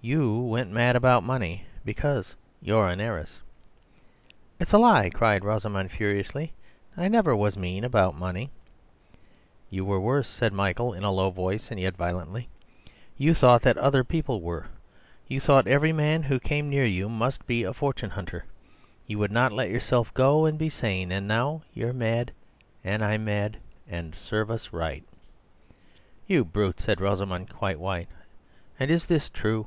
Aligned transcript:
YOU 0.00 0.38
went 0.38 0.70
mad 0.70 0.94
about 0.94 1.24
money, 1.24 1.64
because 1.84 2.36
you're 2.62 2.86
an 2.86 3.00
heiress." 3.00 3.42
"It's 4.60 4.72
a 4.72 4.78
lie," 4.78 5.10
cried 5.10 5.44
Rosamund 5.44 5.90
furiously. 5.90 6.52
"I 6.96 7.08
never 7.08 7.34
was 7.34 7.56
mean 7.56 7.82
about 7.82 8.14
money." 8.16 8.50
"You 9.70 9.84
were 9.84 9.98
worse," 9.98 10.28
said 10.28 10.52
Michael, 10.52 10.92
in 10.94 11.02
a 11.02 11.10
low 11.10 11.30
voice 11.30 11.72
and 11.72 11.80
yet 11.80 11.96
violently. 11.96 12.48
"You 13.16 13.34
thought 13.34 13.62
that 13.62 13.76
other 13.76 14.04
people 14.04 14.40
were. 14.40 14.66
You 15.26 15.40
thought 15.40 15.66
every 15.66 15.92
man 15.92 16.22
who 16.22 16.38
came 16.38 16.70
near 16.70 16.86
you 16.86 17.08
must 17.08 17.44
be 17.44 17.64
a 17.64 17.74
fortune 17.74 18.10
hunter; 18.10 18.44
you 19.08 19.18
would 19.18 19.32
not 19.32 19.50
let 19.52 19.68
yourself 19.68 20.14
go 20.14 20.46
and 20.46 20.56
be 20.56 20.70
sane; 20.70 21.10
and 21.10 21.26
now 21.26 21.62
you're 21.74 21.92
mad 21.92 22.30
and 22.84 23.04
I'm 23.04 23.24
mad, 23.24 23.56
and 23.88 24.14
serve 24.14 24.48
us 24.48 24.72
right." 24.72 25.02
"You 26.28 26.44
brute!" 26.44 26.78
said 26.78 27.00
Rosamund, 27.00 27.50
quite 27.52 27.80
white. 27.80 28.08
"And 28.78 28.92
is 28.92 29.06
this 29.06 29.28
true?" 29.28 29.66